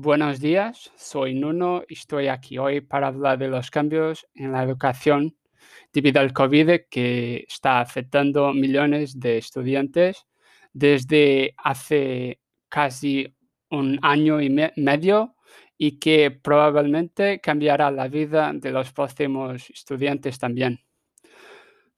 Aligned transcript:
Buenos 0.00 0.38
días, 0.38 0.92
soy 0.94 1.34
Nuno 1.34 1.82
y 1.88 1.94
estoy 1.94 2.28
aquí 2.28 2.56
hoy 2.56 2.80
para 2.80 3.08
hablar 3.08 3.36
de 3.36 3.48
los 3.48 3.68
cambios 3.68 4.28
en 4.32 4.52
la 4.52 4.62
educación 4.62 5.36
debido 5.92 6.20
al 6.20 6.32
COVID 6.32 6.82
que 6.88 7.44
está 7.48 7.80
afectando 7.80 8.46
a 8.46 8.54
millones 8.54 9.18
de 9.18 9.38
estudiantes 9.38 10.24
desde 10.72 11.56
hace 11.56 12.38
casi 12.68 13.34
un 13.70 13.98
año 14.02 14.40
y 14.40 14.50
medio 14.76 15.34
y 15.76 15.98
que 15.98 16.30
probablemente 16.30 17.40
cambiará 17.40 17.90
la 17.90 18.06
vida 18.06 18.52
de 18.54 18.70
los 18.70 18.92
próximos 18.92 19.68
estudiantes 19.68 20.38
también. 20.38 20.78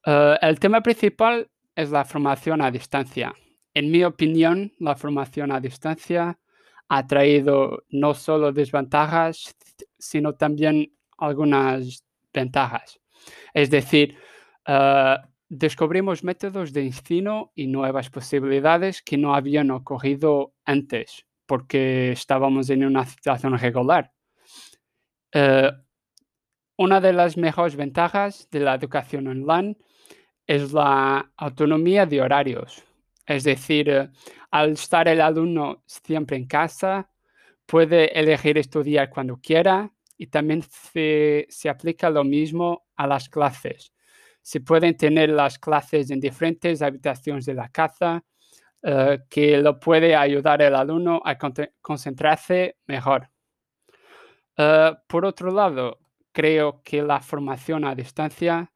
Eh, 0.07 0.37
el 0.41 0.59
tema 0.59 0.81
principal 0.81 1.51
es 1.75 1.91
la 1.91 2.03
formación 2.03 2.63
a 2.63 2.71
distancia. 2.71 3.31
En 3.75 3.91
mi 3.91 4.03
opinión, 4.03 4.73
la 4.79 4.95
formación 4.95 5.51
a 5.51 5.59
distancia 5.59 6.39
ha 6.93 7.07
traído 7.07 7.85
no 7.89 8.13
solo 8.13 8.51
desventajas, 8.51 9.55
sino 9.97 10.35
también 10.35 10.91
algunas 11.17 12.03
ventajas. 12.33 12.99
Es 13.53 13.69
decir, 13.69 14.17
eh, 14.67 15.15
descubrimos 15.47 16.25
métodos 16.25 16.73
de 16.73 16.81
ensino 16.81 17.53
y 17.55 17.67
nuevas 17.67 18.09
posibilidades 18.09 19.01
que 19.01 19.17
no 19.17 19.33
habían 19.33 19.71
ocurrido 19.71 20.53
antes 20.65 21.25
porque 21.45 22.11
estábamos 22.11 22.69
en 22.69 22.83
una 22.83 23.05
situación 23.05 23.57
regular. 23.57 24.11
Eh, 25.31 25.71
una 26.77 26.99
de 26.99 27.13
las 27.13 27.37
mejores 27.37 27.77
ventajas 27.77 28.49
de 28.51 28.59
la 28.59 28.75
educación 28.75 29.29
online 29.29 29.77
es 30.45 30.73
la 30.73 31.31
autonomía 31.37 32.05
de 32.05 32.21
horarios. 32.21 32.83
Es 33.25 33.43
decir, 33.43 33.89
eh, 33.89 34.09
al 34.51 34.71
estar 34.71 35.07
el 35.07 35.21
alumno 35.21 35.83
siempre 35.85 36.37
en 36.37 36.47
casa, 36.47 37.09
puede 37.65 38.17
elegir 38.19 38.57
estudiar 38.57 39.09
cuando 39.09 39.37
quiera 39.37 39.91
y 40.17 40.27
también 40.27 40.61
se, 40.61 41.47
aplica 41.69 42.09
lo 42.09 42.23
mismo 42.23 42.85
a 42.95 43.07
las 43.07 43.29
clases. 43.29 43.93
Se 44.41 44.61
pueden 44.61 44.97
tener 44.97 45.29
las 45.29 45.57
clases 45.57 46.11
en 46.11 46.19
diferentes 46.19 46.81
habitaciones 46.81 47.45
de 47.45 47.53
la 47.53 47.69
casa, 47.69 48.23
eh, 48.83 49.19
que 49.29 49.57
lo 49.57 49.79
puede 49.79 50.15
ayudar 50.15 50.61
al 50.61 50.75
alumno 50.75 51.21
a 51.23 51.37
concentrarse 51.81 52.77
mejor. 52.87 53.29
Eh, 54.57 54.93
por 55.07 55.25
otro 55.25 55.51
lado, 55.51 55.99
creo 56.31 56.81
que 56.83 57.01
la 57.01 57.19
formación 57.21 57.85
a 57.85 57.95
distancia 57.95 58.70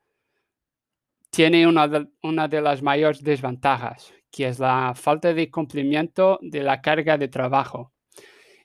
tiene 1.35 1.67
una 1.67 2.47
de, 2.47 2.61
las 2.61 2.81
mayores 2.81 3.21
desventajas, 3.21 4.13
que 4.31 4.47
es 4.47 4.57
la 4.57 4.93
falta 4.95 5.33
de 5.33 5.51
cumplimiento 5.51 6.39
de 6.41 6.63
la 6.63 6.81
carga 6.81 7.17
de 7.17 7.27
trabajo, 7.27 7.91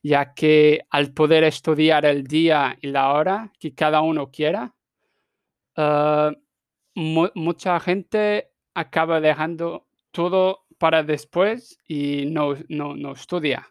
ya 0.04 0.32
que 0.34 0.86
al 0.88 1.12
poder 1.12 1.42
estudiar 1.42 2.04
el 2.04 2.28
día 2.28 2.78
y 2.80 2.86
la 2.86 3.12
hora 3.12 3.52
que 3.58 3.74
cada 3.74 4.02
uno 4.02 4.30
quiera, 4.30 4.72
eh, 5.76 6.30
mucha 6.94 7.80
gente 7.80 8.52
acaba 8.74 9.20
dejando 9.20 9.88
todo 10.12 10.66
para 10.78 11.02
después 11.02 11.76
y 11.88 12.26
no, 12.26 12.54
estudia. 13.12 13.66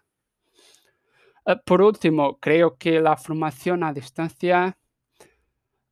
Eh, 1.45 1.55
por 1.65 1.81
último, 1.81 2.37
creo 2.37 2.77
que 2.77 2.99
la 2.99 3.15
formación 3.15 3.81
a 3.81 3.93
distancia 3.93 4.77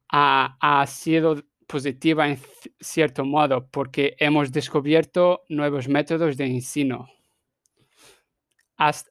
ha 0.09 0.85
sido 0.87 1.37
positiva 1.67 2.27
en 2.27 2.39
cierto 2.79 3.25
modo 3.25 3.67
porque 3.69 4.15
hemos 4.19 4.51
descubierto 4.51 5.43
nuevos 5.49 5.87
métodos 5.87 6.37
de 6.37 6.45
ensino. 6.45 7.07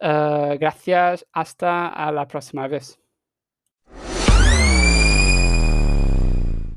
Eh, 0.01 0.57
gracias, 0.59 1.27
hasta 1.33 2.11
la 2.13 2.27
próxima 2.27 2.67
vez. 2.69 2.99